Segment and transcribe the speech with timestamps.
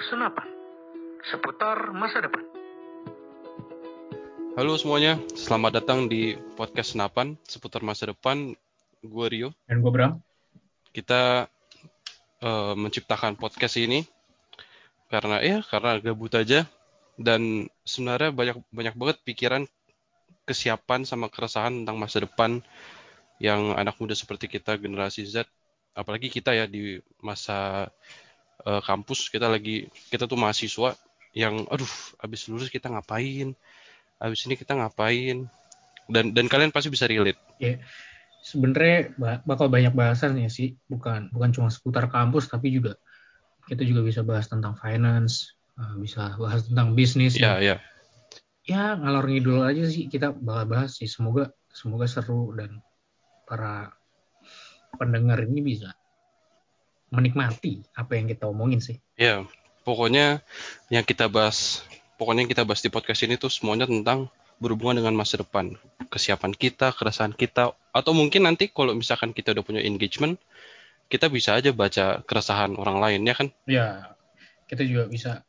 [0.00, 0.48] Senapan
[1.28, 2.40] seputar masa depan.
[4.56, 8.56] Halo semuanya, selamat datang di podcast Senapan seputar masa depan.
[9.04, 9.48] Gue Rio.
[9.68, 10.16] Dan gue Bram.
[10.96, 11.44] Kita
[12.40, 14.00] uh, menciptakan podcast ini
[15.12, 16.64] karena ya karena gabut aja
[17.20, 19.68] dan sebenarnya banyak banyak banget pikiran
[20.48, 22.64] kesiapan sama keresahan tentang masa depan
[23.36, 25.44] yang anak muda seperti kita generasi Z
[25.92, 27.90] apalagi kita ya di masa
[28.64, 30.96] uh, kampus kita lagi kita tuh mahasiswa
[31.36, 33.54] yang aduh abis lulus kita ngapain?
[34.20, 35.46] Abis ini kita ngapain?
[36.10, 37.38] Dan dan kalian pasti bisa relate.
[37.62, 37.78] Ya
[38.42, 39.14] sebenarnya
[39.46, 40.74] bakal banyak bahasan ya sih.
[40.90, 42.98] Bukan bukan cuma seputar kampus tapi juga
[43.70, 47.38] kita juga bisa bahas tentang finance uh, bisa bahas tentang bisnis.
[47.38, 47.78] Ya ya
[48.66, 51.06] ya ngalor ngidul aja sih kita bakal bahas sih.
[51.06, 52.82] Semoga semoga seru dan
[53.46, 53.94] para
[54.98, 55.94] pendengar ini bisa
[57.10, 59.02] menikmati apa yang kita omongin sih.
[59.18, 59.44] Ya,
[59.82, 60.40] pokoknya
[60.88, 61.82] yang kita bahas,
[62.16, 64.30] pokoknya yang kita bahas di podcast ini tuh semuanya tentang
[64.62, 65.74] berhubungan dengan masa depan,
[66.08, 70.38] kesiapan kita, keresahan kita, atau mungkin nanti kalau misalkan kita udah punya engagement,
[71.10, 73.48] kita bisa aja baca keresahan orang lain ya kan?
[73.66, 73.88] Ya,
[74.70, 75.42] kita juga bisa.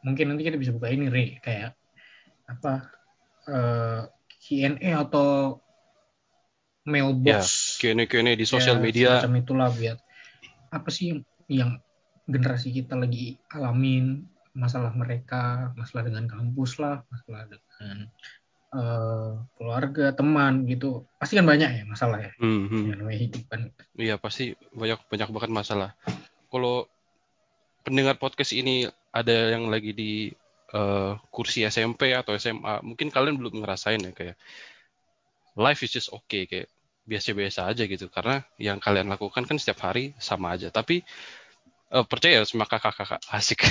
[0.00, 1.74] Mungkin nanti kita bisa buka ini, Ri, kayak
[2.46, 2.94] apa
[3.50, 5.58] uh, eh, Q&A atau
[6.86, 7.82] mailbox.
[7.82, 9.10] Ya, Q&A Q&A di sosial ya, media.
[9.18, 10.05] Macam itulah biar
[10.76, 11.16] apa sih
[11.48, 11.80] yang
[12.26, 18.08] generasi kita lagi alamin masalah mereka masalah dengan kampus lah masalah dengan
[18.72, 21.04] uh, keluarga teman gitu.
[21.20, 22.32] Pasti kan banyak ya masalah ya.
[22.40, 22.84] Hmm, hmm.
[22.92, 23.60] yang namanya hidup kan.
[23.94, 25.90] Iya pasti banyak banyak banget masalah.
[26.48, 26.88] Kalau
[27.86, 30.12] pendengar podcast ini ada yang lagi di
[30.74, 34.36] uh, kursi SMP atau SMA mungkin kalian belum ngerasain ya kayak
[35.54, 36.68] life is just okay kayak
[37.06, 38.10] biasa-biasa aja gitu.
[38.10, 40.68] Karena yang kalian lakukan kan setiap hari sama aja.
[40.68, 41.06] Tapi
[41.94, 43.22] uh, percaya sama kakak-kakak.
[43.36, 43.62] Asik.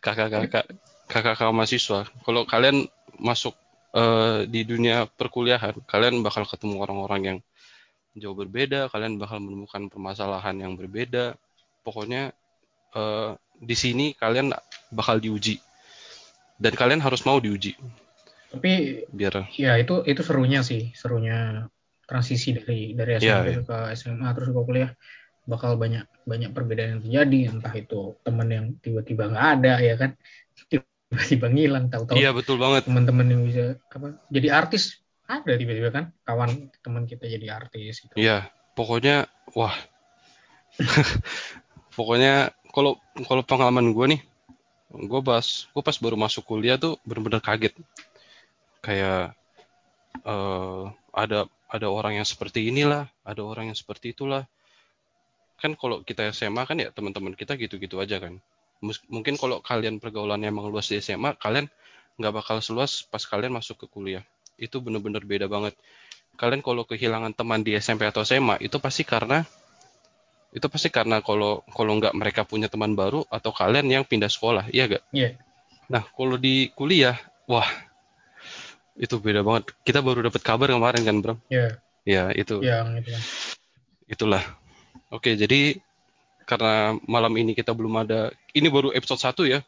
[0.00, 0.64] Kakak-kakak
[1.10, 2.08] kakak-kakak mahasiswa.
[2.24, 2.88] Kalau kalian
[3.20, 3.52] masuk
[3.94, 7.38] uh, di dunia perkuliahan kalian bakal ketemu orang-orang yang
[8.16, 8.88] jauh berbeda.
[8.88, 11.34] Kalian bakal menemukan permasalahan yang berbeda.
[11.84, 12.32] Pokoknya
[12.96, 14.54] uh, di sini kalian
[14.94, 15.60] bakal diuji.
[16.54, 17.74] Dan kalian harus mau diuji.
[18.54, 20.94] Tapi biar ya itu itu serunya sih.
[20.94, 21.66] Serunya
[22.04, 23.64] transisi dari dari SMA yeah, yeah.
[23.64, 24.90] ke SMA terus ke kuliah
[25.44, 27.40] bakal banyak banyak perbedaan yang terjadi.
[27.52, 30.10] Entah itu teman yang tiba-tiba nggak ada ya kan?
[30.70, 32.90] Tiba-tiba ngilang tahu-tahu iya betul banget.
[32.90, 34.98] teman-teman yang bisa apa jadi artis
[35.30, 36.04] ada tiba-tiba kan?
[36.26, 38.14] Kawan teman kita jadi artis gitu.
[38.18, 39.74] iya pokoknya wah.
[41.94, 42.98] Pokoknya kalau
[43.30, 44.20] kalau pengalaman gue nih
[44.94, 47.70] gue pas gue pas baru masuk kuliah tuh bener-bener kaget.
[48.82, 49.38] Kayak
[50.26, 54.46] uh, ada ada orang yang seperti inilah, ada orang yang seperti itulah.
[55.58, 58.38] Kan kalau kita SMA kan ya teman-teman kita gitu-gitu aja kan.
[59.10, 61.66] Mungkin kalau kalian pergaulannya emang luas di SMA, kalian
[62.14, 64.22] nggak bakal seluas pas kalian masuk ke kuliah.
[64.54, 65.74] Itu bener-bener beda banget.
[66.38, 69.42] Kalian kalau kehilangan teman di SMP atau SMA, itu pasti karena
[70.54, 74.70] itu pasti karena kalau kalau nggak mereka punya teman baru atau kalian yang pindah sekolah,
[74.70, 75.02] iya gak?
[75.10, 75.22] Iya.
[75.26, 75.32] Yeah.
[75.90, 77.18] Nah kalau di kuliah,
[77.50, 77.66] wah
[78.94, 79.74] itu beda banget.
[79.82, 81.38] Kita baru dapat kabar kemarin kan, Bram?
[81.50, 81.58] Iya.
[81.58, 81.72] Yeah.
[82.04, 82.60] Ya, itu.
[82.62, 83.10] Yang itu.
[84.06, 84.44] Itulah.
[85.10, 85.78] Oke, jadi
[86.44, 89.60] karena malam ini kita belum ada ini baru episode 1 ya.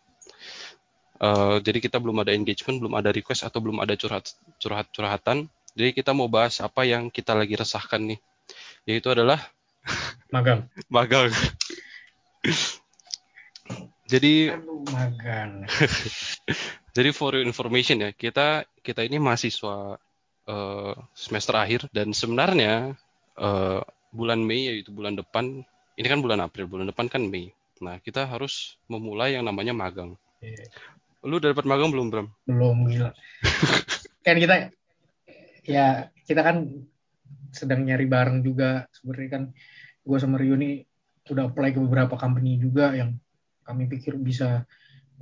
[1.17, 5.49] Uh, jadi kita belum ada engagement, belum ada request atau belum ada curhat curhat curhatan.
[5.73, 8.21] Jadi kita mau bahas apa yang kita lagi resahkan nih.
[8.85, 9.41] Yaitu adalah
[10.35, 10.69] magang.
[10.93, 11.33] magang.
[14.07, 14.61] jadi
[14.93, 15.65] magang.
[16.97, 19.99] Jadi for your information ya, kita kita ini mahasiswa
[20.47, 22.95] uh, semester akhir dan sebenarnya
[23.35, 23.83] uh,
[24.15, 25.67] bulan Mei yaitu bulan depan,
[25.99, 27.51] ini kan bulan April, bulan depan kan Mei.
[27.83, 30.15] Nah, kita harus memulai yang namanya magang.
[30.39, 30.71] Yeah.
[31.27, 32.29] Lu udah dapat magang belum, Bram?
[32.47, 33.11] Belum, gila.
[34.27, 34.71] kan kita
[35.67, 36.67] ya kita kan
[37.51, 39.43] sedang nyari bareng juga sebenarnya kan
[40.07, 40.83] gue sama Rio ini
[41.27, 43.19] udah apply ke beberapa company juga yang
[43.67, 44.63] kami pikir bisa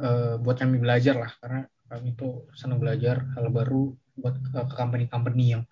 [0.00, 5.44] uh, buat kami belajar lah karena kami itu senang belajar hal baru buat ke company-company
[5.58, 5.62] yang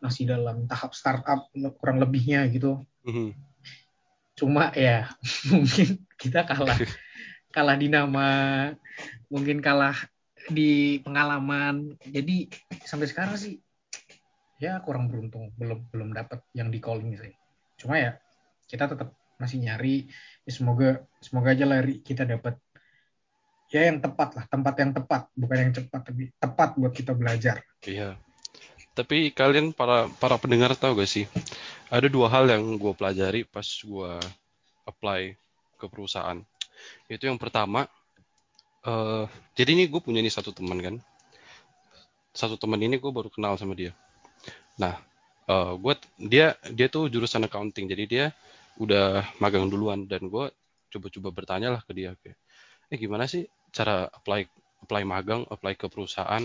[0.00, 2.80] masih dalam tahap startup kurang lebihnya gitu.
[3.04, 3.28] Mm-hmm.
[4.38, 5.12] Cuma ya
[5.52, 6.78] mungkin kita kalah
[7.54, 8.30] kalah di nama,
[9.28, 9.96] mungkin kalah
[10.48, 12.00] di pengalaman.
[12.08, 12.48] Jadi
[12.88, 13.60] sampai sekarang sih
[14.60, 17.36] ya kurang beruntung belum belum dapat yang di calling sih.
[17.76, 18.16] Cuma ya
[18.64, 20.08] kita tetap masih nyari.
[20.48, 22.56] Ya, semoga semoga aja lah kita dapat
[23.70, 27.62] ya yang tepat lah tempat yang tepat bukan yang cepat tapi tepat buat kita belajar
[27.86, 28.18] iya
[28.98, 31.24] tapi kalian para para pendengar tahu gak sih
[31.90, 34.10] ada dua hal yang gue pelajari pas gue
[34.86, 35.34] apply
[35.80, 36.38] ke perusahaan
[37.12, 37.84] Itu yang pertama.
[38.80, 40.94] eh jadi ini gue punya nih satu teman kan.
[42.32, 43.92] Satu teman ini gue baru kenal sama dia.
[44.80, 44.96] Nah,
[45.50, 47.84] eh gue dia dia tuh jurusan accounting.
[47.92, 48.24] Jadi dia
[48.80, 50.48] udah magang duluan dan gue
[50.90, 52.38] coba-coba bertanya lah ke dia kayak,
[52.90, 54.46] eh gimana sih cara apply
[54.84, 56.42] apply magang, apply ke perusahaan,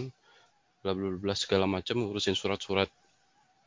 [0.85, 2.89] bla bla bla segala macam, urusin surat-surat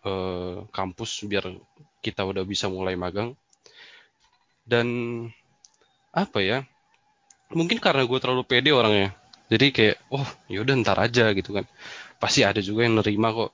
[0.07, 1.51] eh, kampus biar
[1.99, 3.35] kita udah bisa mulai magang.
[4.69, 4.87] Dan
[6.13, 6.63] apa ya?
[7.49, 9.17] Mungkin karena gue terlalu pede orangnya.
[9.49, 11.65] Jadi kayak, oh yaudah ntar aja gitu kan.
[12.21, 13.51] Pasti ada juga yang nerima kok.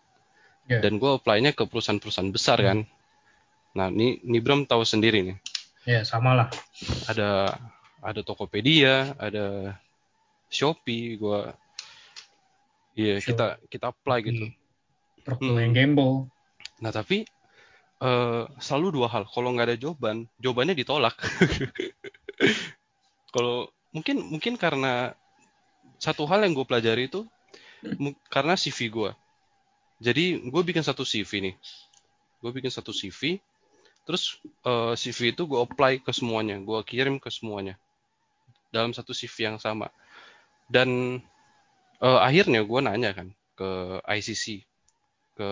[0.67, 0.83] Ya.
[0.83, 2.83] Dan gue apply-nya ke perusahaan-perusahaan besar kan.
[3.79, 5.39] Nah, ini, ini Bram tahu sendiri nih.
[5.85, 6.49] ya sama lah
[7.13, 7.61] Ada
[8.01, 9.77] ada Tokopedia, ada
[10.55, 11.59] Shopee, gua
[12.95, 13.35] Iya, Shopee.
[13.35, 14.47] kita kita apply gitu.
[15.27, 15.59] Procter Hmm.
[15.59, 16.31] and Gamble
[16.79, 17.27] Nah, tapi
[18.05, 19.25] eh, selalu dua hal.
[19.27, 21.19] Kalau nggak ada jawaban, jawabannya ditolak.
[23.35, 25.15] Kalau mungkin mungkin karena
[25.99, 27.27] satu hal yang gue pelajari itu
[28.31, 29.11] karena CV gue.
[30.03, 31.55] Jadi gue bikin satu CV nih.
[32.43, 33.41] Gue bikin satu CV,
[34.05, 34.37] terus
[34.67, 37.79] eh, CV itu gue apply ke semuanya, gue kirim ke semuanya
[38.69, 39.89] dalam satu CV yang sama.
[40.69, 41.21] Dan
[42.01, 44.65] eh, akhirnya gue nanya kan ke ICC,
[45.39, 45.51] ke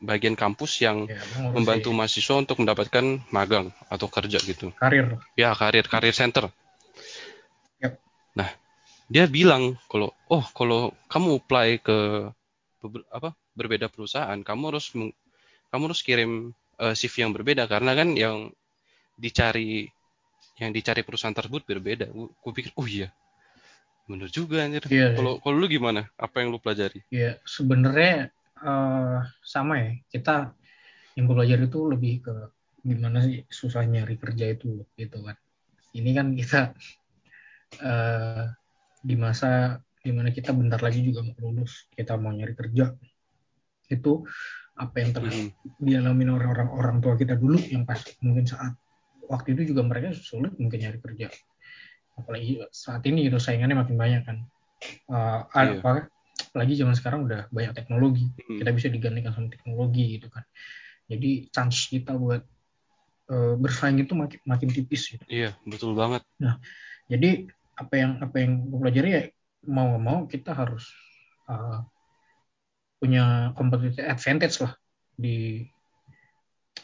[0.00, 1.20] bagian kampus yang ya
[1.52, 4.72] membantu mahasiswa untuk mendapatkan magang atau kerja gitu.
[4.80, 6.48] karir Ya, karir karir center.
[7.84, 8.00] Yap.
[8.32, 8.48] Nah,
[9.12, 11.98] dia bilang kalau oh kalau kamu apply ke
[13.12, 14.96] apa berbeda perusahaan, kamu harus
[15.68, 18.48] kamu harus kirim eh, CV yang berbeda karena kan yang
[19.20, 19.92] dicari
[20.56, 22.08] yang dicari perusahaan tersebut berbeda.
[22.12, 23.12] Gue pikir, oh iya,
[24.10, 24.82] bener juga anjir.
[24.90, 26.00] Iya, Kalau kalau lu gimana?
[26.18, 27.00] Apa yang lu pelajari?
[27.10, 28.30] ya sebenarnya
[28.62, 30.30] eh, sama ya kita
[31.18, 32.34] yang gue pelajari itu lebih ke
[32.86, 35.36] gimana sih susah nyari kerja itu gitu kan
[35.98, 36.72] ini kan kita
[37.80, 38.44] eh,
[39.00, 42.84] di masa di mana kita bentar lagi juga mau lulus kita mau nyari kerja
[43.90, 44.12] itu
[44.80, 45.32] apa yang telah
[45.76, 48.72] dialami oleh orang orang tua kita dulu yang pas mungkin saat
[49.28, 51.28] waktu itu juga mereka sulit mungkin nyari kerja
[52.20, 54.38] apalagi saat ini itu saingannya makin banyak kan
[54.80, 55.84] Eh, Iya.
[55.84, 56.08] apa
[56.50, 58.64] apalagi zaman sekarang udah banyak teknologi Mhm.
[58.64, 60.40] kita bisa digantikan sama teknologi gitu kan
[61.04, 62.40] jadi chance kita buat
[63.30, 66.24] eh, bersaing itu makin makin tipis gitu Iya, betul banget.
[67.06, 67.44] jadi
[67.76, 69.22] apa yang apa yang gue pelajari ya
[69.68, 70.88] mau nggak mau kita harus
[71.46, 71.84] uh,
[72.96, 74.72] punya competitive advantage lah
[75.14, 75.64] di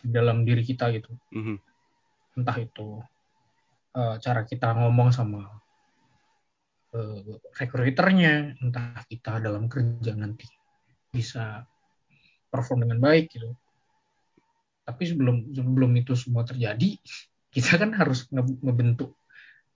[0.04, 1.56] dalam diri kita gitu Mhm.
[2.36, 3.00] entah itu
[3.96, 5.48] uh, cara kita ngomong sama
[6.92, 7.20] uh,
[7.56, 10.44] recruiternya entah kita dalam kerja nanti
[11.10, 11.64] bisa
[12.52, 13.50] perform dengan baik gitu.
[14.86, 16.94] Tapi sebelum sebelum itu semua terjadi
[17.54, 18.28] kita kan harus
[18.62, 19.16] ngebentuk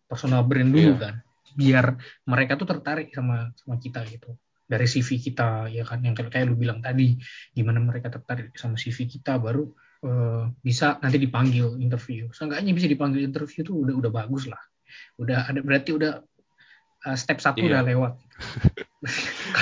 [0.06, 1.00] personal brand dulu Iya.
[1.00, 1.14] kan.
[1.50, 1.86] Biar
[2.30, 4.36] mereka tuh tertarik sama sama kita gitu.
[4.70, 7.18] Dari CV kita ya kan yang kayak kayak lu bilang tadi
[7.50, 9.66] gimana mereka tertarik sama CV kita baru
[10.00, 14.60] eh, bisa nanti dipanggil interview seenggaknya bisa dipanggil interview tuh udah udah bagus lah
[15.20, 16.24] udah ada berarti udah
[17.06, 17.68] eh, step satu Iya.
[17.68, 18.12] udah lewat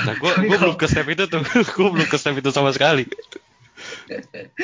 [0.06, 1.38] Nah, gue gue belum ke step itu tuh.
[1.78, 3.06] gue belum ke step itu sama sekali.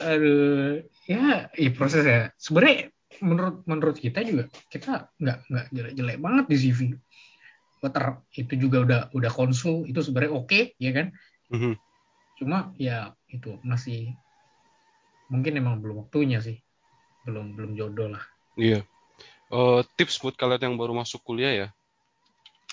[0.00, 2.88] aduh ya ya proses ya sebenarnya
[3.20, 6.80] menurut menurut kita juga kita nggak nggak jelek jelek banget di CV
[7.80, 11.12] Water itu juga udah udah konsul itu sebenarnya oke ya kan
[11.50, 11.74] Mhm.
[12.38, 14.14] cuma ya itu masih
[15.30, 16.58] mungkin emang belum waktunya sih
[17.24, 18.24] belum belum jodoh lah
[18.58, 18.84] Iya.
[19.50, 21.68] Eh, tips buat kalian yang baru masuk kuliah ya.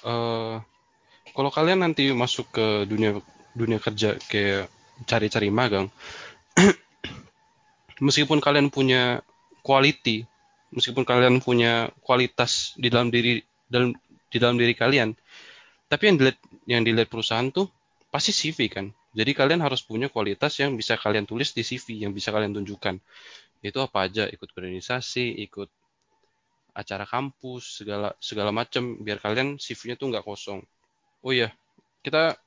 [0.06, 0.56] Eh,
[1.34, 3.18] kalau kalian nanti masuk ke dunia
[3.58, 4.70] dunia kerja kayak
[5.10, 5.90] cari-cari magang,
[8.06, 9.22] meskipun kalian punya
[9.66, 10.26] quality,
[10.74, 13.94] meskipun kalian punya kualitas di dalam diri dalam
[14.30, 15.14] di dalam diri kalian,
[15.90, 17.70] tapi yang dilihat yang dilihat perusahaan tuh
[18.14, 18.94] pasti CV kan.
[19.16, 23.00] Jadi kalian harus punya kualitas yang bisa kalian tulis di CV, yang bisa kalian tunjukkan.
[23.64, 25.70] Itu apa aja, ikut organisasi, ikut
[26.78, 30.62] acara kampus segala segala macam biar kalian CV-nya tuh nggak kosong.
[31.26, 31.50] Oh iya,
[32.06, 32.38] kita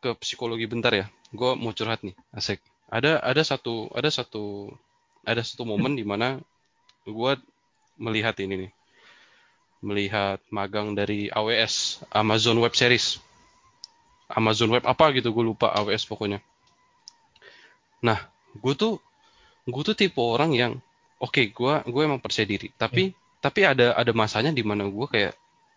[0.00, 1.06] ke psikologi bentar ya.
[1.36, 2.64] Gue mau curhat nih, asik.
[2.88, 4.72] Ada ada satu ada satu
[5.28, 6.40] ada satu momen di mana
[7.04, 7.32] gue
[8.00, 8.72] melihat ini nih,
[9.84, 13.20] melihat magang dari AWS Amazon Web Series,
[14.30, 16.40] Amazon Web apa gitu gue lupa AWS pokoknya.
[18.00, 18.18] Nah,
[18.54, 19.00] gue tuh
[19.64, 20.72] gue tuh tipe orang yang
[21.18, 25.32] oke gue gue emang percaya diri tapi tapi ada ada masanya di mana gue kayak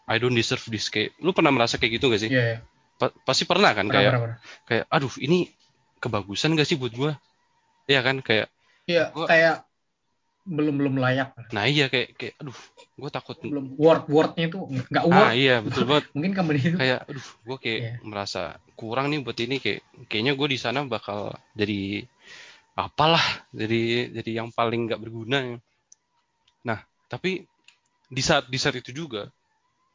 [0.07, 2.57] I don't deserve this kayak lu pernah merasa kayak gitu gak sih Iya, iya.
[2.99, 4.37] Pa- pasti pernah kan Pernah, kayak pernah, pernah.
[4.67, 5.47] kayak aduh ini
[5.99, 7.11] kebagusan gak sih buat gue
[7.87, 8.47] Iya kan kayak
[8.87, 9.66] Iya, Gua- kayak
[10.47, 11.35] belum belum layak.
[11.51, 12.55] Nah iya kayak kayak aduh
[12.95, 13.35] gue takut.
[13.43, 15.31] Belum word wordnya itu nggak ah word.
[15.35, 16.05] iya betul banget.
[16.15, 16.77] Mungkin company itu.
[16.79, 17.93] Kayak aduh gue kayak Iya.
[18.07, 18.41] merasa
[18.79, 22.07] kurang nih buat ini kayak kayaknya gue di sana bakal jadi
[22.77, 25.59] apalah jadi jadi yang paling nggak berguna.
[26.63, 26.79] Nah
[27.11, 27.43] tapi
[28.07, 29.27] di saat di saat itu juga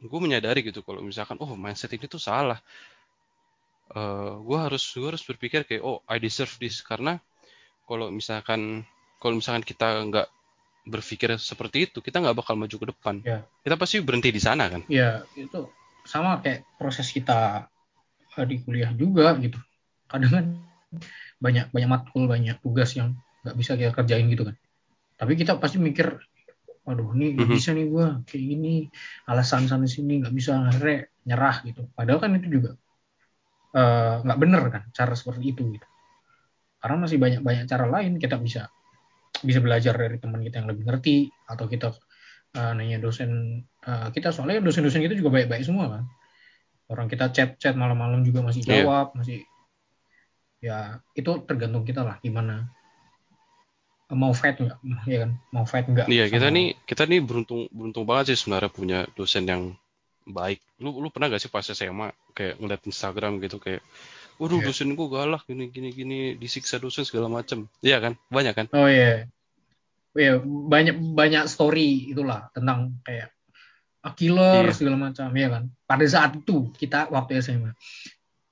[0.02, 2.58] gue menyadari gitu kalau misalkan oh mindset ini tuh salah.
[3.92, 6.80] Eh gue harus gue harus berpikir kayak oh I deserve this.
[6.82, 7.20] Karena
[7.88, 8.82] kalau misalkan
[9.22, 10.28] kalau misalkan kita nggak
[10.82, 13.14] berpikir seperti itu kita nggak bakal maju ke depan.
[13.22, 13.46] Ya.
[13.62, 14.82] kita pasti berhenti di sana kan?
[14.90, 15.70] Ya itu
[16.02, 17.70] sama kayak proses kita
[18.38, 19.58] eh, di kuliah juga gitu.
[20.10, 20.44] Kadang kan
[21.38, 23.14] banyak banyak matkul banyak tugas yang
[23.46, 24.56] nggak bisa kita kerjain gitu kan.
[25.18, 26.18] Tapi kita pasti mikir
[26.82, 27.56] waduh ini nggak Mhm.
[27.58, 28.74] bisa nih gua kayak gini
[29.30, 31.86] alasan sana sini nggak bisa akhirnya nyerah gitu.
[31.94, 32.70] Padahal kan itu juga
[33.72, 35.86] eh, nggak bener kan cara seperti itu gitu.
[36.82, 38.66] Karena masih banyak banyak cara lain kita bisa
[39.42, 41.92] bisa belajar dari teman kita yang lebih ngerti atau kita
[42.54, 44.30] eh, nanya dosen eh, kita.
[44.30, 46.04] Soalnya dosen-dosen kita juga baik-baik semua kan.
[46.90, 48.84] Orang kita chat-chat malam-malam juga masih Iya.
[48.84, 49.42] jawab masih
[50.62, 52.70] ya itu tergantung kita lah gimana.
[54.12, 54.78] Mau fight nggak?
[55.10, 55.30] Ya kan?
[55.50, 56.06] Mau fight nggak?
[56.06, 59.72] Iya, kita sama- nih kita nih beruntung beruntung banget sih sebenarnya punya dosen yang
[60.28, 60.60] baik.
[60.78, 63.82] Lu lu pernah gak sih pas SMA kayak ngeliat Instagram gitu kayak
[64.36, 64.66] waduh Iya.
[64.68, 67.66] dosen gua galak gini gini gini disiksa dosen segala macem.
[67.80, 68.12] Iya kan?
[68.28, 68.66] Banyak kan?
[68.72, 69.26] oh iya
[70.12, 73.32] Iya, banyak banyak story itulah tentang kayak
[74.12, 74.76] killer Iya.
[74.76, 77.72] segala macam ya kan pada saat itu kita waktu SMA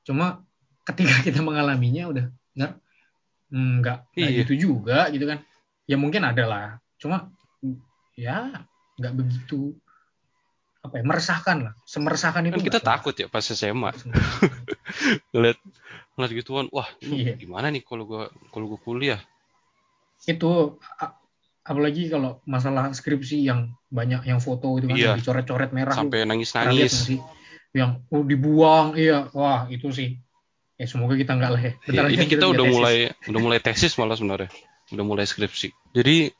[0.00, 0.40] cuma
[0.88, 2.72] ketika kita mengalaminya udah nggak
[3.52, 4.40] nggak nggak Iya.
[4.46, 5.44] gitu juga gitu kan
[5.84, 7.28] ya mungkin ada lah cuma
[8.16, 8.64] ya
[8.96, 9.74] nggak begitu
[10.80, 13.92] apa ya meresahkan lah semeresahkan itu Kan kita takut ya pas SMA
[15.36, 15.58] ngeliat
[16.16, 16.66] ngeliat gituan.
[16.72, 17.36] Wah, Iya.
[17.36, 19.20] gimana nih kalau gua kalau gua kuliah?
[20.28, 20.76] itu
[21.64, 25.06] apalagi kalau masalah skripsi yang banyak yang foto itu kan Iya.
[25.12, 25.96] yang dicoret-coret merah.
[25.96, 27.08] Sampai nangis-nangis.
[27.70, 30.18] yang oh, dibuang iya wah itu sih
[30.74, 32.74] ya semoga kita nggak lah ya Bentar ini kita udah tesis.
[32.74, 32.96] mulai
[33.30, 34.50] udah mulai tesis malah sebenarnya.
[34.90, 35.70] Udah mulai skripsi.
[35.94, 36.34] Jadi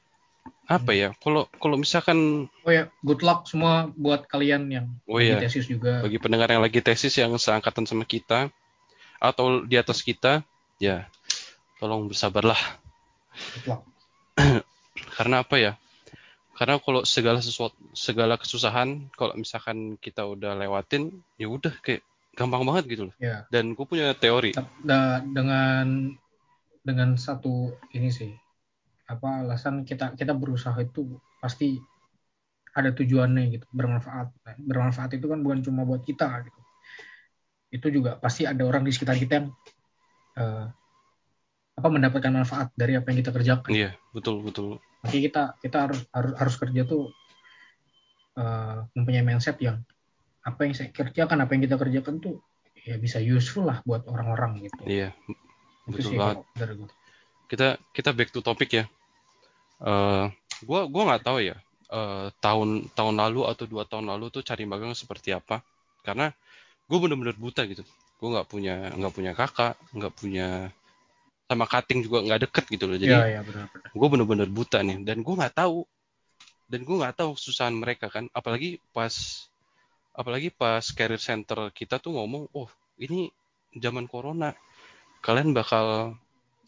[0.70, 1.10] apa ya?
[1.18, 5.66] Kalau kalau misalkan oh ya good luck semua buat kalian yang oh lagi iya, tesis
[5.66, 8.54] juga bagi pendengar yang lagi tesis yang seangkatan sama kita
[9.18, 10.46] atau di atas kita,
[10.78, 11.10] ya
[11.82, 12.58] tolong bersabarlah.
[13.58, 13.82] good luck
[15.18, 15.72] Karena apa ya?
[16.54, 21.08] Karena kalau segala sesuatu, segala kesusahan, kalau misalkan kita udah lewatin,
[21.40, 22.04] ya udah kayak
[22.36, 23.14] gampang banget gitu loh.
[23.16, 24.52] ya Dan gue punya teori.
[24.84, 26.12] Da- dengan
[26.84, 28.32] dengan satu ini sih
[29.10, 31.82] apa alasan kita kita berusaha itu pasti
[32.70, 36.60] ada tujuannya gitu bermanfaat Nah, bermanfaat itu kan bukan cuma buat kita gitu
[37.70, 39.48] itu juga pasti ada orang di sekitar kita yang
[40.38, 40.66] eh,
[41.78, 44.78] apa mendapatkan manfaat dari apa yang kita kerjakan Iya, betul betul.
[45.02, 47.10] Makanya kita kita harus harus harus kerja tuh
[48.38, 49.82] eh, mempunyai mindset yang
[50.40, 52.40] apa yang saya kerjakan apa yang kita kerjakan tuh
[52.80, 55.08] ya bisa useful lah buat orang-orang gitu Iya,
[55.90, 56.36] itu betul sih banget.
[56.40, 56.88] kalau dari gue
[57.50, 58.84] kita kita back to topic ya.
[59.80, 60.25] Eh,
[60.68, 61.56] gua gua nggak tahu ya.
[61.90, 65.58] eh, tahun tahun lalu atau dua tahun lalu tuh cari magang seperti apa?
[66.06, 66.30] Karena
[66.87, 67.82] gue bener-bener buta gitu.
[68.18, 70.70] Gue nggak punya nggak punya kakak, nggak punya
[71.50, 72.94] sama cutting juga nggak deket gitu loh.
[72.94, 73.40] Jadi ya ya
[73.90, 75.02] gue bener-bener buta nih.
[75.02, 75.82] Dan gue nggak tahu.
[76.70, 78.30] Dan gue nggak tahu kesusahan mereka kan.
[78.30, 79.10] Apalagi pas
[80.14, 82.70] apalagi pas career center kita tuh ngomong, oh
[83.02, 83.30] ini
[83.75, 84.54] zaman corona,
[85.22, 86.14] kalian bakal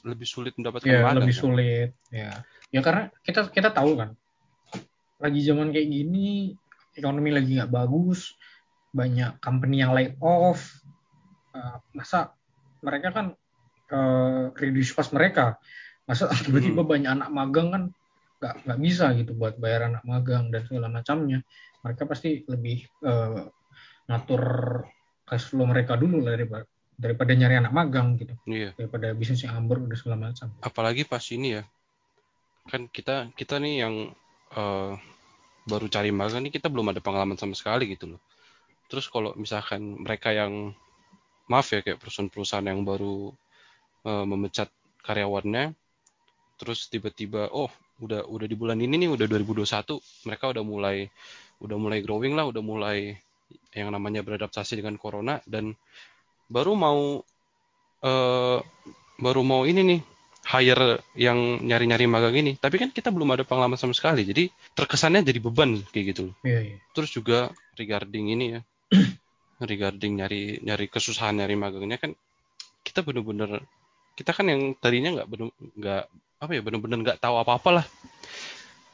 [0.03, 1.25] lebih sulit mendapatkan ya magang.
[1.25, 1.43] lebih kan?
[1.43, 2.33] sulit ya
[2.75, 4.11] ya karena kita kita tahu kan
[5.23, 6.59] lagi zaman kayak gini
[6.99, 8.35] ekonomi lagi nggak bagus
[8.93, 10.83] banyak company yang lay off
[11.53, 12.33] Eh, masa
[12.81, 13.27] mereka kan
[13.93, 15.61] eh, reduce cost mereka
[16.09, 17.83] masa tiba-tiba banyak anak magang kan
[18.41, 21.45] nggak nggak bisa gitu buat bayar anak magang dan segala macamnya
[21.85, 23.45] mereka pasti lebih eh,
[24.09, 24.45] ngatur
[25.29, 26.65] cash flow mereka dulu lah daripada
[27.03, 28.35] daripada nyari anak magang gitu.
[28.47, 28.71] Iya.
[28.79, 30.47] daripada bisnis yang ambruk dan segala macam.
[30.63, 31.63] Apalagi pas ini ya.
[32.71, 33.95] Kan kita kita nih yang
[34.55, 34.93] eh,
[35.67, 38.21] baru cari magang nih kita belum ada pengalaman sama sekali gitu loh.
[38.87, 40.71] Terus kalau misalkan mereka yang
[41.51, 43.35] maaf ya kayak perusahaan-perusahaan yang baru
[44.07, 44.71] eh, memecat
[45.03, 45.75] karyawannya
[46.63, 47.69] terus tiba-tiba oh
[47.99, 49.99] udah udah di bulan ini nih udah 2021
[50.31, 51.11] mereka udah mulai
[51.59, 53.19] udah mulai growing lah udah mulai
[53.75, 55.75] yang namanya beradaptasi dengan corona dan
[56.53, 57.25] baru mau
[58.05, 58.59] eh
[59.23, 60.01] baru mau ini nih
[60.43, 65.23] hire yang nyari-nyari magang ini tapi kan kita belum ada pengalaman sama sekali jadi terkesannya
[65.23, 66.35] jadi beban kayak gitu loh.
[66.43, 66.77] Iya, iya.
[66.93, 68.61] terus juga regarding ini ya
[69.71, 72.11] regarding nyari nyari kesusahan nyari magangnya kan
[72.83, 73.63] kita bener-bener
[74.19, 76.05] kita kan yang tadinya nggak bener nggak
[76.43, 77.87] apa ya bener-bener nggak tahu apa-apa lah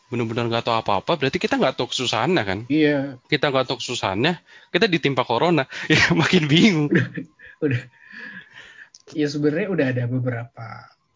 [0.08, 2.58] benar-benar nggak tahu apa-apa, berarti kita nggak tahu kesusahannya kan?
[2.72, 4.40] Iya, Kita nggak tahu kesusahannya,
[4.72, 6.88] kita ditimpa corona, ya makin bingung.
[7.62, 7.82] udah.
[9.16, 10.66] Ya sebenarnya udah ada beberapa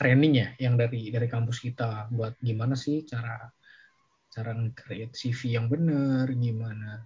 [0.01, 3.47] training ya yang dari dari kampus kita buat gimana sih cara
[4.33, 7.05] cara create CV yang benar, gimana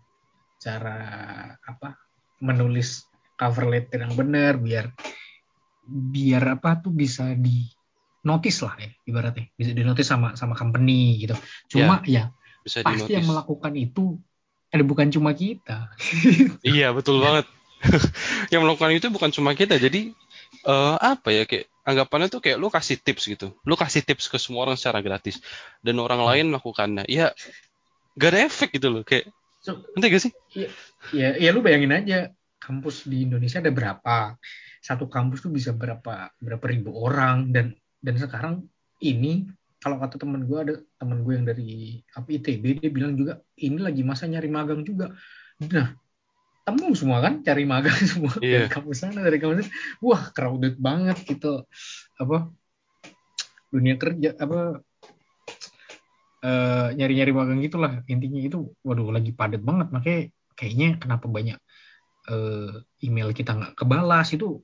[0.62, 0.99] cara
[1.59, 1.99] apa
[2.40, 3.05] menulis
[3.37, 4.95] cover letter yang benar biar
[5.87, 7.66] biar apa tuh bisa di
[8.26, 11.35] notice lah ya ibaratnya bisa di notice sama sama company gitu.
[11.71, 12.31] Cuma ya,
[12.62, 13.31] Bisa pasti yang dinotis.
[13.31, 14.05] melakukan itu
[14.71, 15.90] ada bukan cuma kita.
[16.66, 17.47] Iya betul banget.
[18.52, 20.12] yang melakukan itu bukan cuma kita, jadi
[20.66, 24.37] eh, apa ya kayak anggapannya tuh kayak lu kasih tips gitu, lu kasih tips ke
[24.37, 25.38] semua orang secara gratis,
[25.83, 27.31] dan orang lain melakukannya, ya
[28.16, 29.31] gak ada efek gitu loh, kayak
[29.66, 30.33] So, nanti gak sih?
[31.11, 32.31] ya ya lu bayangin aja
[32.62, 34.38] kampus di Indonesia ada berapa?
[34.78, 37.50] Satu kampus tuh bisa berapa berapa ribu orang.
[37.50, 38.62] Dan dan sekarang
[39.02, 39.50] ini
[39.83, 43.83] kalau kata temen gue ada temen gue yang dari apa ITB dia bilang juga ini
[43.83, 45.11] lagi masa nyari magang juga.
[45.66, 45.99] Nah
[46.67, 48.67] temu semua kan cari magang semua Iya.
[48.67, 49.75] dari kampus sana dari kampus sana.
[50.03, 51.63] wah crowded banget gitu.
[52.19, 52.51] Apa?
[53.71, 54.83] Dunia kerja apa?
[56.43, 58.03] Eh, nyari-nyari magang gitulah.
[58.11, 59.95] Intinya itu waduh lagi padat banget.
[59.95, 60.21] Makanya
[60.59, 61.59] kayaknya kenapa banyak
[62.27, 62.75] eh,
[63.07, 64.59] email kita nggak kebalas itu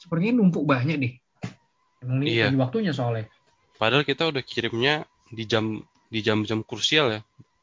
[0.00, 1.14] sepertinya numpuk banyak deh.
[2.00, 2.48] Emang ini Iya.
[2.48, 3.28] lagi waktunya soalnya.
[3.76, 7.20] Padahal kita udah kirimnya di jam di jam-jam krusial ya,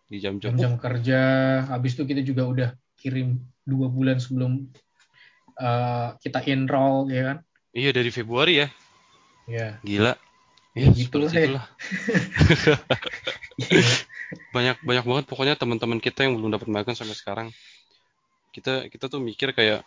[0.08, 1.20] di jam-jam jam-jam kerja
[1.68, 4.68] habis itu kita juga udah kirim dua bulan sebelum
[5.58, 7.38] eh, kita enroll ya kan
[7.78, 8.68] Iya dari Februari ya,
[9.46, 10.14] ya gila.
[10.74, 11.62] Ya, Ya, gitulah seperti ya.
[14.54, 17.48] banyak banyak banget pokoknya teman-teman kita yang belum dapat magang sampai sekarang.
[18.54, 19.82] Kita kita tuh mikir kayak,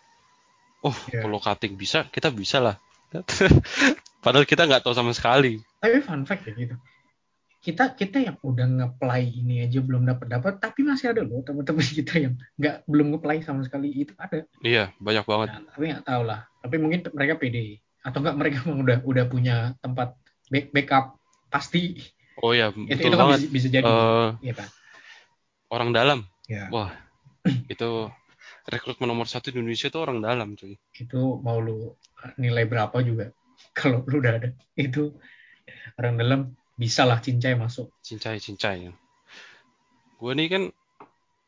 [0.87, 1.27] oh Iya.
[1.27, 2.77] kalau cutting bisa, kita bisa lah.
[4.25, 5.59] Padahal kita nggak tahu sama sekali.
[5.81, 6.77] tapi fun fact ya gitu
[7.61, 11.85] kita kita yang udah nge-apply ini aja belum dapat dapat tapi masih ada loh teman-teman
[12.01, 15.49] kita yang nggak belum nge-apply sama sekali itu ada Iya, banyak banget.
[15.53, 19.25] Nah, tapi nggak tahu lah tapi mungkin mereka pede atau enggak mereka memang udah udah
[19.29, 20.17] punya tempat
[20.49, 21.05] back, backup
[21.53, 22.01] pasti
[22.41, 23.39] Oh ya, itu, betul itu kan banget.
[23.45, 24.69] bisa, bisa jadi Eh, Iya kan
[25.71, 26.19] orang dalam.
[26.49, 26.91] ya Wah,
[27.71, 28.11] itu
[28.67, 30.75] rekrutmen nomor satu di Indonesia tuh orang dalam, cuy.
[30.97, 31.93] itu mau lu
[32.41, 33.31] nilai berapa juga
[33.79, 35.13] kalau lu udah ada itu
[36.01, 36.41] orang dalam
[36.81, 38.89] bisa lah cincai masuk Cincai, cincai.
[38.89, 38.93] ya.
[40.17, 40.63] Gue nih kan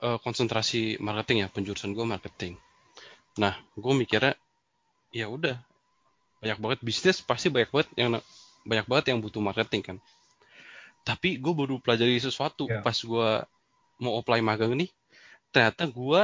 [0.05, 2.61] eh, konsentrasi marketing ya, penjurusan gue marketing.
[3.40, 4.37] Nah, gue mikirnya
[5.09, 5.57] ya udah
[6.45, 8.09] banyak banget bisnis pasti banyak banget yang
[8.68, 9.97] banyak banget yang butuh marketing kan.
[11.03, 12.85] Tapi gue baru pelajari sesuatu Ya.
[12.85, 13.29] pas gue
[14.03, 14.90] mau apply magang nih,
[15.51, 16.23] ternyata gue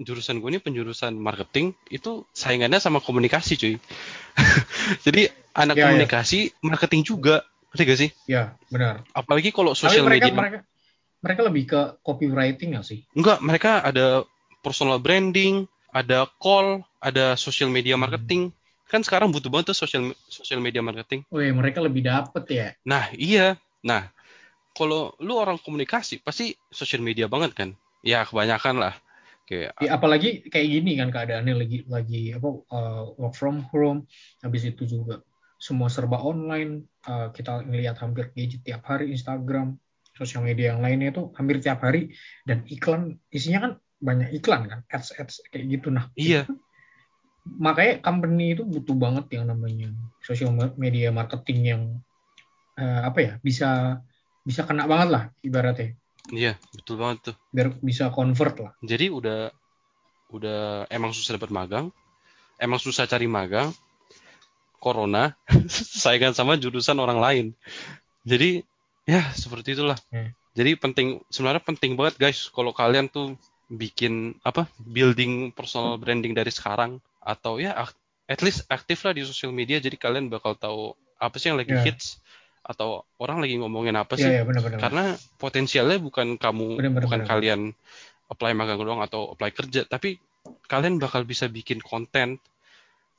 [0.00, 3.74] jurusan gue ini penjurusan marketing itu saingannya sama komunikasi cuy.
[5.04, 5.86] Jadi anak Ya, ya.
[5.92, 8.10] komunikasi marketing juga, ngerti gak sih?
[8.28, 10.38] ya benar Apalagi kalau tapi sosial mereka media.
[10.40, 10.58] mereka
[11.22, 14.24] mereka lebih ke copywriting nggak sih Enggak, mereka ada
[14.64, 18.02] personal branding, ada call, ada social media Hmm.
[18.08, 18.42] marketing.
[18.88, 21.24] Kan sekarang butuh banget tuh social social media marketing.
[21.32, 22.68] Wih, mereka lebih dapet ya.
[22.84, 23.56] Nah, iya.
[23.82, 24.12] Nah,
[24.76, 27.70] kalau lu orang komunikasi pasti social media banget kan?
[28.04, 28.94] Ya, kebanyakan lah.
[29.48, 34.06] Kayak Ya, apalagi kayak gini kan keadaannya lagi lagi apa uh, work from home.
[34.44, 35.24] Habis itu juga
[35.62, 36.90] semua serba online.
[37.06, 39.78] Uh, kita ngelihat hampir gadget tiap hari Instagram,
[40.18, 42.10] sosial media yang lainnya itu hampir tiap hari
[42.42, 43.72] dan iklan isinya kan
[44.02, 45.94] banyak iklan kan, ads ads kayak gitu.
[45.94, 46.42] Nah, iya,
[47.46, 49.90] makanya company itu butuh banget yang namanya
[50.22, 51.82] social media marketing yang
[52.78, 53.98] uh, apa ya bisa
[54.42, 55.94] bisa kena banget lah ibaratnya
[56.30, 57.36] iya, betul banget tuh.
[57.50, 58.72] biar bisa convert lah.
[58.78, 59.50] Jadi udah
[60.30, 61.90] udah emang susah dapat magang,
[62.62, 63.74] emang susah cari magang.
[64.82, 65.38] Corona
[66.02, 67.46] saingan sama jurusan orang lain.
[68.26, 68.66] Jadi
[69.06, 69.98] ya seperti itulah.
[70.10, 70.34] Hmm.
[70.52, 73.38] Jadi penting sebenarnya penting banget guys kalau kalian tuh
[73.70, 77.72] bikin apa building personal branding dari sekarang atau ya
[78.28, 81.72] at least aktif lah di sosial media jadi kalian bakal tahu apa sih yang lagi
[81.72, 81.80] Ya.
[81.80, 82.20] hits
[82.60, 84.78] atau orang lagi ngomongin apa sih Iya, ya, benar-benar.
[84.78, 85.04] karena
[85.40, 87.30] potensialnya bukan kamu Benar, benar, bukan benar.
[87.32, 87.60] kalian
[88.28, 90.20] apply magang doang atau apply kerja tapi
[90.68, 92.36] kalian bakal bisa bikin konten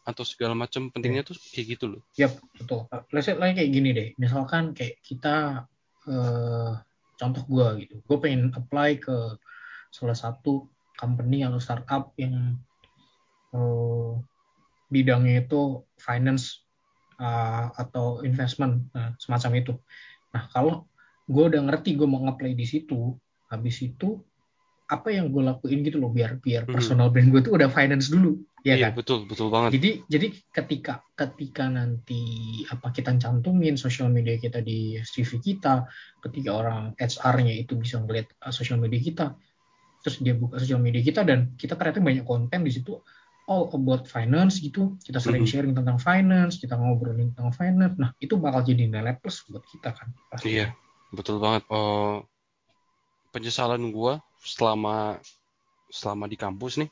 [0.04, 2.86] atau segala macam pentingnya tuh kayak gitu loh Yap, betul.
[3.10, 4.10] Let's say like kayak gini deh.
[4.22, 5.66] Misalkan kayak kita
[6.06, 6.72] eh,
[7.18, 8.06] contoh gua gitu.
[8.06, 9.18] Gue pengen apply ke
[9.90, 12.54] salah satu company atau startup yang
[13.50, 14.12] eh,
[14.94, 16.62] bidangnya itu finance
[17.18, 19.74] eh, atau investment nah, semacam itu.
[20.38, 20.86] Nah, kalau
[21.26, 23.18] gue udah ngerti gue mau nge-apply di situ,
[23.50, 24.22] habis itu
[24.86, 26.74] apa yang gue lakuin gitu loh biar biar Mhm.
[26.78, 29.72] personal brand gue tuh udah finance dulu ya Iya, kan betul, betul banget.
[29.76, 32.22] jadi jadi ketika ketika nanti
[32.74, 35.84] apa kita cantumin sosial media kita di CV kita
[36.24, 39.26] ketika orang HR-nya itu bisa ngeliat uh, sosial media kita
[40.04, 42.92] terus dia buka sosial media kita dan kita ternyata banyak konten di situ
[43.48, 45.52] all about finance gitu kita sering Mhm.
[45.52, 49.92] sharing tentang finance kita ngobrolin tentang finance nah itu bakal jadi nilai plus buat kita
[49.96, 50.56] kan pasti.
[50.60, 50.68] Iya,
[51.12, 51.64] betul banget.
[51.72, 52.24] Oh,
[53.36, 55.18] penyesalan gua selama
[55.92, 56.90] selama di kampus nih,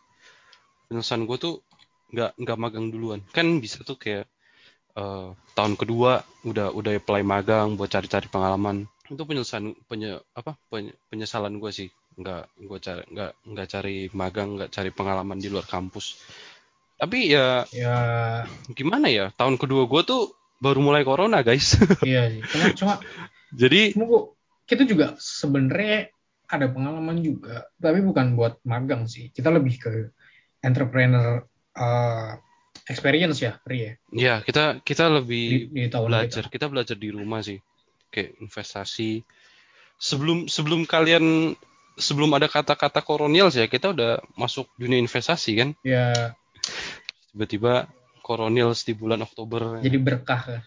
[0.92, 1.64] penyesalan gua tuh
[2.12, 3.24] nggak nggak magang duluan.
[3.32, 4.28] Kan bisa tuh kayak
[5.00, 8.84] eh, tahun kedua udah udah apply magang buat cari-cari pengalaman.
[9.08, 11.88] Itu penyesalan penye, apa penye- penyesalan gua sih.
[12.20, 16.20] Nggak gua cari nggak nggak cari magang, nggak cari pengalaman di luar kampus.
[17.00, 17.96] Tapi ya ya
[18.76, 19.32] gimana ya?
[19.32, 21.80] Tahun kedua gua tuh baru mulai corona, guys.
[22.04, 22.94] iya sih cuma cuma
[23.56, 24.28] Jadi cuma gua-
[24.68, 26.12] kita juga sebenarnya
[26.52, 29.92] ada pengalaman juga tapi bukan buat magang sih kita lebih ke
[30.62, 31.44] entrepreneur
[31.76, 32.38] uh,
[32.88, 33.92] experience ya Ri ya?
[34.14, 35.44] Ya kita kita di, lebih
[35.74, 37.60] di tahun belajar kita belajar di rumah sih.
[38.14, 39.26] Kayak investasi.
[40.02, 41.54] Sebelum sebelum kalian
[42.00, 45.70] sebelum ada kata-kata kolonial ya kita udah masuk dunia investasi kan?
[45.82, 45.90] Kita.
[45.90, 46.06] ya
[47.32, 47.88] tiba-tiba
[48.22, 49.82] kolonial di bulan Oktober.
[49.82, 50.62] Jadi berkah ya.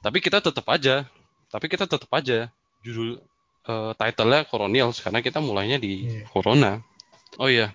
[0.00, 1.06] tapi kita tetap aja.
[1.48, 2.52] Tapi kita tetap aja.
[2.84, 3.18] Judul
[3.68, 6.24] eh, title-nya kolonial karena kita mulainya di Iya.
[6.28, 6.82] corona.
[7.40, 7.72] Oh iya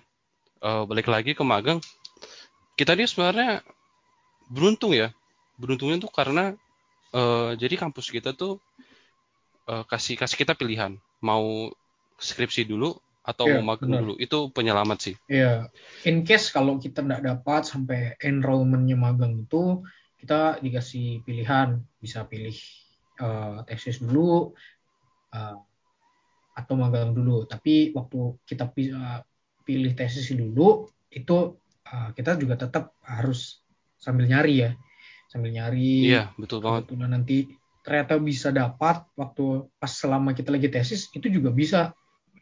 [0.64, 1.76] Eh, balik lagi ke magang.
[2.72, 3.60] Kita ini sebenarnya
[4.48, 5.12] beruntung ya.
[5.60, 6.56] Beruntungnya tuh karena
[7.12, 8.56] eh, jadi kampus kita tuh
[9.68, 10.96] eh, kasih kasih kita pilihan.
[11.20, 11.68] Mau
[12.16, 14.00] skripsi dulu atau Iya, mau magang benar.
[14.08, 14.14] dulu.
[14.16, 15.14] Itu penyelamat sih.
[15.28, 15.68] Ya
[16.08, 19.84] in case kalau kita nggak dapat sampai enrollmentnya magang itu
[20.16, 21.76] kita dikasih pilihan.
[22.00, 22.56] Bisa pilih
[23.20, 24.56] uh, tesis dulu
[25.28, 25.56] uh,
[26.56, 27.44] atau magang dulu.
[27.44, 29.20] Tapi waktu kita uh,
[29.64, 31.56] pilih tesis dulu itu
[31.88, 33.64] uh, kita juga tetap harus
[33.96, 34.70] sambil nyari ya.
[35.32, 36.86] Sambil nyari iya betul banget.
[36.86, 37.50] kebetulan nanti
[37.84, 41.90] ternyata bisa dapat waktu pas selama kita lagi tesis itu juga bisa.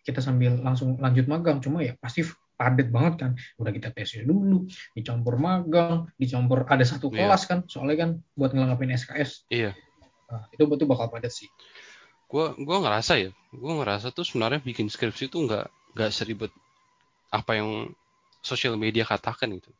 [0.02, 2.26] Kita sambil langsung lanjut magang cuma ya pasti
[2.58, 3.30] padat banget kan.
[3.58, 7.30] Udah kita tesis dulu dicampur magang dicampur ada satu Iya.
[7.30, 9.72] kelas kan soalnya kan buat ngelengkapin SKS iya.
[10.26, 11.46] Nah, itu betul bakal padat sih.
[12.26, 16.50] Gua gua ngerasa ya gua ngerasa tuh sebenarnya bikin skripsi tuh nggak nggak seribet
[17.32, 17.88] apa yang
[18.44, 19.72] sosial media katakan gitu.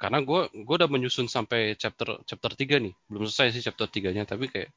[0.00, 2.94] Karena gua gua udah menyusun sampai chapter chapter 3 nih.
[3.06, 4.74] Belum selesai sih chapter 3 nya tapi kayak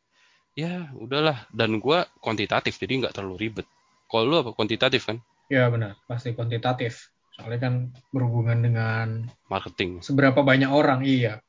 [0.54, 1.50] ya udahlah.
[1.50, 3.68] Dan gua kuantitatif jadi nggak terlalu ribet.
[4.12, 5.18] Kalau lu apa kuantitatif kan?
[5.50, 5.98] Ya benar.
[6.06, 7.10] Pasti kuantitatif.
[7.34, 7.74] Soalnya kan
[8.14, 9.08] berhubungan dengan
[9.50, 10.06] marketing.
[10.06, 11.42] seberapa banyak orang iya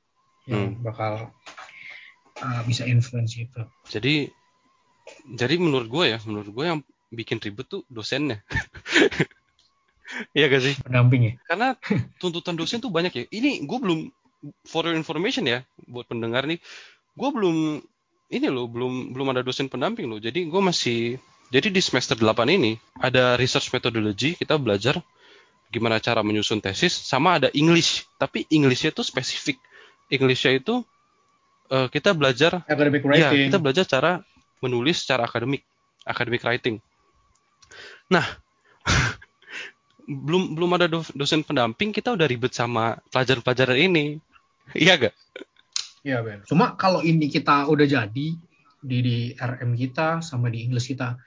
[0.49, 0.81] yang Hmm.
[0.81, 1.13] bakal
[2.41, 3.61] uh, bisa influence itu.
[3.93, 4.33] Jadi
[5.37, 6.81] jadi menurut gua ya menurut gua yang
[7.13, 8.41] bikin ribet tuh dosennya
[10.37, 10.75] Iya gak sih?
[10.83, 11.69] pendamping ya karena
[12.23, 13.25] tuntutan dosen tuh banyak ya.
[13.31, 14.01] Ini gue belum
[14.69, 16.61] for your information ya buat pendengar nih,
[17.17, 17.81] gue belum
[18.33, 20.21] ini loh belum belum ada dosen pendamping loh.
[20.21, 21.17] Jadi gue masih
[21.53, 24.99] jadi di semester 8 ini ada research methodology kita belajar
[25.71, 29.59] gimana cara menyusun tesis sama ada English tapi Englishnya tuh spesifik.
[30.13, 30.85] Englishnya itu
[31.73, 34.13] eh, kita belajar academic Iya, writing kita belajar cara
[34.65, 35.61] menulis secara akademik,
[36.09, 36.81] academic writing.
[38.09, 38.25] Nah,
[40.05, 44.07] belum belum ada do- dosen pendamping, kita udah ribet sama pelajaran-pelajaran ini.
[44.73, 45.15] Iya gak?
[46.09, 46.41] Iya Ben.
[46.49, 48.29] Cuma kalau ini kita udah jadi
[48.85, 51.21] di di RM kita sama di English kita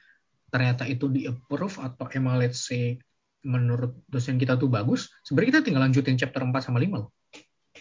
[0.50, 2.98] ternyata itu di approve atau emang let's say
[3.46, 7.10] menurut dosen kita tuh bagus, sebenarnya kita tinggal lanjutin chapter 4 sama 5 loh.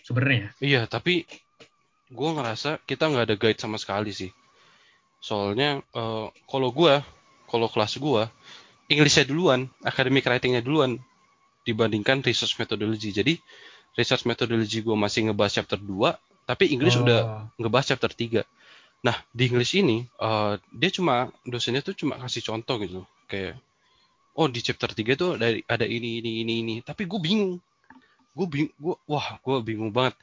[0.05, 0.53] Sebenarnya.
[0.63, 1.27] Iya, tapi
[2.07, 4.31] gue ngerasa kita nggak ada guide sama sekali sih.
[5.19, 6.95] Soalnya eh, kalau gue,
[7.51, 8.23] kalau kelas gue,
[8.87, 11.03] Englishnya duluan, academic writingnya duluan
[11.67, 13.11] dibandingkan research methodology.
[13.11, 13.35] Jadi
[13.99, 16.15] research methodology gue masih ngebahas chapter 2,
[16.47, 18.47] tapi English Oh, udah ngebahas chapter 3.
[19.03, 23.03] Nah, di English ini eh, dia cuma dosennya tuh cuma kasih contoh gitu.
[23.27, 23.59] Kayak
[24.39, 26.75] oh di chapter 3 tuh ada ada ini ini ini ini.
[26.87, 27.59] Tapi gue bingung.
[28.37, 30.15] Gue bingung gua wah, gue bingung banget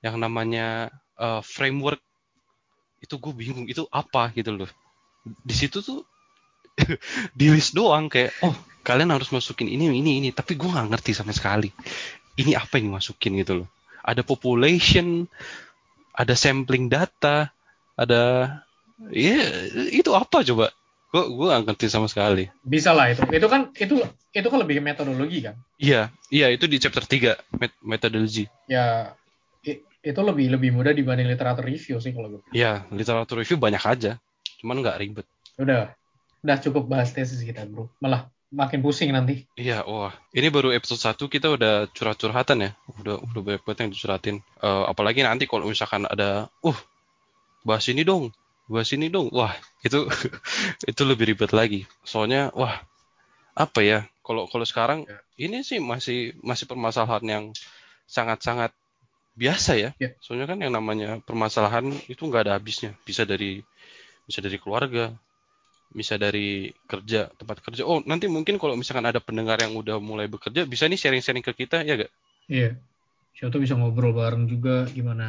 [0.00, 0.88] yang namanya
[1.20, 2.00] eh, framework
[3.04, 4.70] itu gue bingung itu apa gitu loh.
[5.44, 6.00] Di situ tuh
[7.38, 8.54] di list doang kayak oh
[8.86, 10.28] kalian harus masukin ini ini ini.
[10.30, 11.72] Tapi gue nggak ngerti sama sekali
[12.36, 13.68] ini apa yang dimasukin gitu loh.
[14.06, 15.26] Ada population
[16.16, 17.50] ada sampling data
[17.96, 18.22] ada
[19.10, 19.40] ya
[19.90, 20.70] itu apa coba?
[21.10, 22.46] Gue gue nggak ngerti sama sekali.
[22.62, 23.24] Bisa lah itu.
[23.32, 23.94] Itu kan itu
[24.36, 25.56] itu kan lebih metodologi kan.
[25.80, 29.16] iya iya itu di chapter 3 met- methodology Ya
[30.06, 32.44] itu lebih lebih mudah dibanding literatur review sih kalau gitu.
[32.54, 34.20] iya literatur review banyak aja
[34.62, 35.26] cuman nggak ribet.
[35.58, 35.90] Udah
[36.44, 37.88] udah cukup bahas tesis kita, Bro.
[38.00, 39.44] Malah makin pusing nanti.
[39.58, 40.14] Iya, wah.
[40.32, 42.70] Ini baru episode 1 kita udah curhat-curhatan ya.
[43.00, 44.36] Udah udah banyak banget yang dicurhatin.
[44.62, 46.78] Eh, apalagi nanti kalau misalkan ada, uh,
[47.66, 48.30] bahas ini dong,
[48.70, 49.28] bahas ini dong.
[49.34, 50.06] Wah, itu
[50.90, 51.84] itu lebih ribet lagi.
[52.06, 52.78] Soalnya, wah,
[53.58, 53.98] apa ya?
[54.22, 55.18] Kalau kalau sekarang Ya.
[55.38, 57.44] ini sih masih masih permasalahan yang
[58.06, 58.70] sangat-sangat
[59.36, 59.90] biasa ya.
[60.00, 60.14] Ya.
[60.22, 62.94] Soalnya kan yang namanya permasalahan itu nggak ada habisnya.
[63.06, 63.60] Bisa dari
[64.26, 65.14] bisa dari keluarga,
[65.90, 67.82] bisa dari kerja tempat kerja.
[67.86, 71.52] Oh nanti mungkin kalau misalkan ada pendengar yang udah mulai bekerja bisa nih sharing-sharing ke
[71.66, 72.12] kita ya gak?
[72.50, 72.78] Iya.
[73.36, 75.26] Siapa tuh bisa ngobrol bareng juga gimana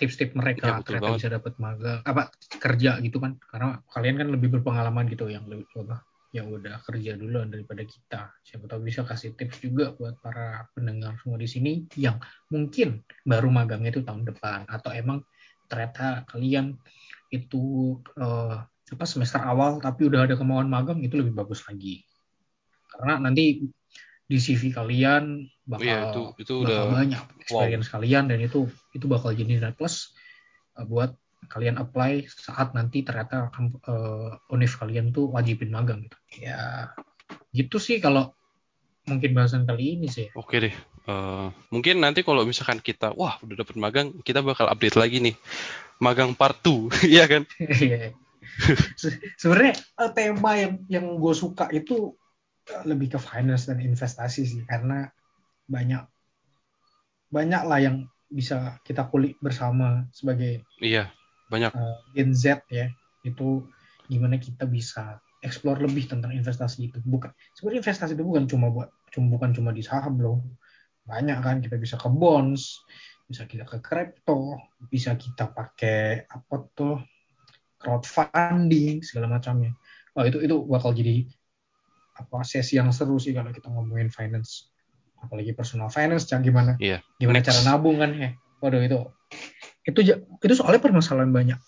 [0.00, 1.18] tips-tips mereka betul ternyata banget.
[1.22, 2.22] bisa dapat magang apa
[2.58, 6.02] kerja gitu kan karena kalian kan lebih berpengalaman gitu yang lebih apa
[6.34, 11.14] yang udah kerja duluan daripada kita siapa tahu bisa kasih tips juga buat para pendengar
[11.22, 12.18] semua di sini yang
[12.50, 15.22] mungkin baru magangnya itu tahun depan atau emang
[15.70, 16.74] ternyata kalian
[17.30, 17.62] itu
[18.18, 18.58] eh,
[18.94, 22.04] apa semester awal tapi udah ada kemauan magang itu lebih bagus lagi
[22.92, 23.64] karena nanti
[24.32, 29.04] di CV kalian bakal Iya itu itu bakal udah banyak experience kalian dan itu itu
[29.04, 30.16] bakal jadi nilai plus
[30.78, 31.12] uh, buat
[31.50, 33.50] kalian apply saat nanti ternyata
[33.84, 36.18] uh, univ kalian tuh wajibin magang gitu.
[36.38, 36.94] Ya
[37.52, 38.32] gitu sih kalau
[39.04, 40.30] mungkin bahasan kali ini sih.
[40.38, 40.74] oke deh.
[41.02, 45.34] Eh, mungkin nanti kalau misalkan kita wah udah dapet magang kita bakal update lagi nih
[45.98, 47.42] magang part 2 Iya kan?
[49.00, 52.12] Se- Sebenarnya uh, tema yang yang gue suka itu
[52.72, 55.08] uh, lebih ke finance dan investasi sih karena
[55.68, 56.04] banyak
[57.32, 57.96] banyak lah yang
[58.28, 61.12] bisa kita kulik bersama sebagai Iya
[61.48, 61.72] banyak.
[61.72, 62.88] uh, Gen Z ya
[63.24, 63.64] itu
[64.08, 68.88] gimana kita bisa explore lebih tentang investasi itu bukan sebenarnya investasi itu bukan cuma buat
[69.12, 70.40] cuma bukan cuma di saham loh
[71.02, 72.78] banyak kan kita bisa ke bonds
[73.26, 77.00] bisa kita ke crypto bisa kita pakai apa tuh
[77.82, 79.74] crowdfunding segala macamnya
[80.14, 81.26] oh itu itu bakal jadi
[82.14, 84.68] apa sesi yang seru sih kalau kita ngomongin finance
[85.18, 87.00] apalagi personal finance jangan gimana Iya.
[87.16, 87.48] gimana Next.
[87.48, 88.98] cara nabung kan ya waduh itu
[89.82, 89.98] itu
[90.38, 91.58] itu soalnya permasalahan banyak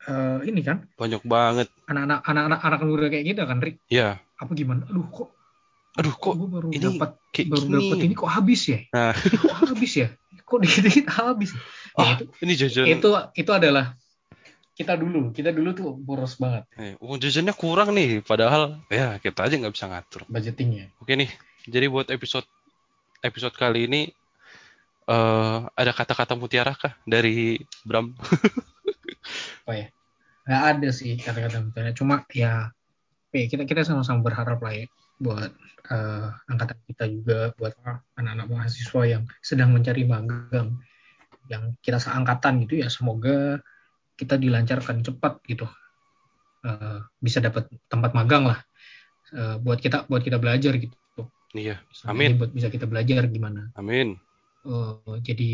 [0.00, 1.68] Eh, ini kan Banyak banget.
[1.84, 4.16] anak-anak anak-anak anak muda kayak gitu kan Rick Iya.
[4.34, 5.28] apa gimana aduh kok
[5.90, 7.10] Aduh kok gue baru ini dapat
[7.44, 9.12] baru dapat ini kok habis ya Nah.
[9.12, 10.08] Kok habis ya
[10.40, 11.60] kok dikit-dikit habis ya,
[11.94, 12.84] Ah, itu ini jajan.
[12.88, 13.92] itu itu adalah
[14.80, 19.44] kita dulu kita dulu tuh boros banget Eh, uang jajannya kurang nih, padahal ya kita
[19.44, 20.24] aja nggak bisa ngatur.
[20.24, 21.28] budgetingnya Oke nih,
[21.68, 22.48] jadi buat episode
[23.20, 24.02] episode kali ini
[25.10, 28.14] eh ada kata-kata mutiara kah dari Bram?
[29.66, 29.86] apa ya
[30.48, 32.72] nggak ada sih kata-kata misalnya cuma ya
[33.30, 34.86] kita kita sama-sama berharap lah ya
[35.20, 35.52] buat
[35.92, 37.76] eh, angkatan kita juga buat
[38.16, 40.80] anak-anak mahasiswa yang sedang mencari magang
[41.50, 43.58] yang kita seangkatan gitu ya semoga
[44.20, 45.64] kita dilancarkan cepat gitu.
[46.68, 48.60] Eh, bisa dapat tempat magang lah
[49.30, 50.94] Eh, buat kita buat kita belajar gitu.
[51.54, 52.38] Iya, Amin.
[52.38, 53.70] buat bisa kita belajar gimana.
[53.78, 54.18] Amin,
[54.66, 55.50] eh, jadi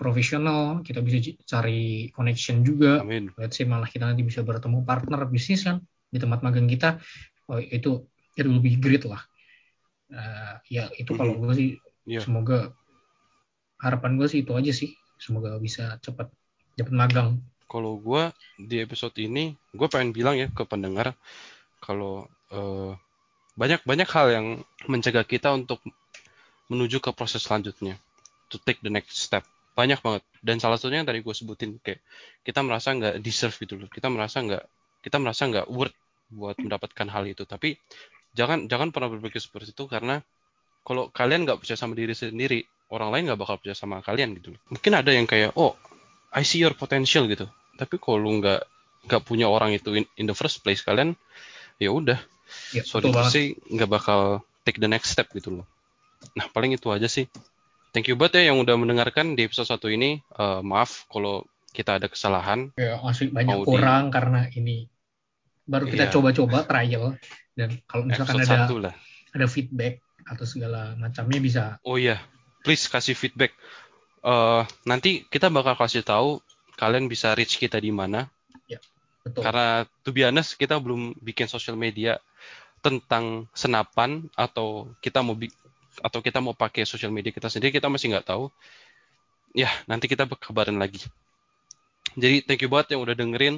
[0.00, 3.04] profesional kita bisa cari connection juga.
[3.04, 3.28] Amin.
[3.36, 6.96] let's say malah kita nanti bisa bertemu partner bisnis kan di tempat magang kita
[7.52, 9.20] oh, itu itu lebih great lah.
[10.08, 11.70] Eh, ya itu kalau gue sih
[12.08, 12.24] Iya.
[12.24, 12.72] semoga
[13.84, 14.96] harapan gue sih itu aja sih.
[15.20, 16.32] Semoga bisa cepat
[16.80, 17.28] cepat magang
[17.70, 21.14] Kalau gua di episode ini, gue pengen bilang ya ke pendengar
[21.78, 22.92] kalau eh,
[23.54, 24.46] banyak banyak hal yang
[24.90, 25.78] mencegah kita untuk
[26.66, 27.94] menuju ke proses selanjutnya,
[28.50, 29.46] to take the next step.
[29.78, 30.22] Banyak banget.
[30.42, 32.02] Dan salah satunya yang tadi gue sebutin kayak
[32.42, 33.86] kita merasa nggak deserve gitu loh.
[33.86, 34.64] Kita merasa nggak
[35.06, 35.94] kita merasa nggak worth
[36.30, 37.46] buat mendapatkan hal itu.
[37.46, 37.78] Tapi
[38.34, 40.22] jangan jangan pernah berpikir seperti itu karena
[40.82, 44.56] kalau kalian nggak percaya sama diri sendiri, orang lain nggak bakal percaya sama kalian gitu.
[44.56, 44.60] loh.
[44.74, 45.76] Mungkin ada yang kayak, oh,
[46.32, 47.46] I see your potential gitu.
[47.80, 48.60] Tapi kalau lu nggak
[49.08, 51.16] nggak punya orang itu in, in the first place, kalian
[51.80, 52.20] ya udah,
[52.76, 55.66] ya sorry say, nggak bakal take the next step gitu loh.
[56.36, 57.24] Nah, paling itu aja sih.
[57.90, 60.20] Thank you banget ya yang udah mendengarkan di episode satu ini.
[60.20, 62.68] Eh, maaf kalau kita ada kesalahan.
[62.76, 64.84] ya masih banyak Mau di- kurang karena ini
[65.64, 66.12] baru kita Iya.
[66.12, 67.14] coba-coba trial
[67.56, 68.94] dan kalau misalkan Episode ada lah.
[69.32, 72.18] ada feedback atau segala macamnya bisa Oh iya,
[72.60, 73.54] please kasih feedback.
[74.20, 76.44] Eh, nanti kita bakal kasih tahu
[76.80, 78.24] kalian bisa reach kita di mana.
[79.20, 82.16] betul Karena to be honest, kita belum bikin sosial media
[82.80, 85.36] tentang senapan atau kita mau
[86.00, 88.48] atau kita mau pakai sosial media kita sendiri kita masih nggak tahu.
[89.52, 91.04] Ya, nanti kita berkabarin lagi.
[92.16, 93.56] Jadi thank you banget yang udah dengerin.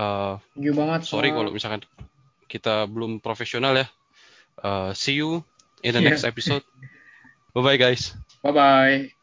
[0.00, 1.84] Eh, thank you banget sorry kalau misalkan
[2.48, 3.86] kita belum profesional ya.
[4.64, 5.44] Eh, see you
[5.84, 6.16] in the Yeah.
[6.16, 6.64] next episode.
[7.52, 8.16] Bye bye guys.
[8.42, 9.19] bye bye